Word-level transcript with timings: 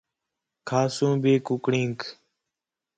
کھاسوں 0.67 1.13
بھی 1.21 1.33
کُکڑینک 1.45 1.99